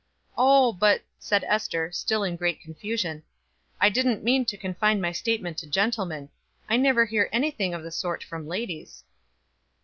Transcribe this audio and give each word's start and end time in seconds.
"Oh 0.35 0.73
but," 0.73 1.03
said 1.19 1.43
Ester, 1.43 1.91
still 1.91 2.23
in 2.23 2.35
great 2.35 2.59
confusion, 2.59 3.21
"I 3.79 3.89
didn't 3.89 4.23
mean 4.23 4.45
to 4.45 4.57
confine 4.57 4.99
my 4.99 5.11
statement 5.11 5.59
to 5.59 5.67
gentlemen. 5.67 6.29
I 6.67 6.77
never 6.77 7.05
hear 7.05 7.29
anything 7.31 7.75
of 7.75 7.83
the 7.83 7.91
sort 7.91 8.23
from 8.23 8.47
ladies." 8.47 9.03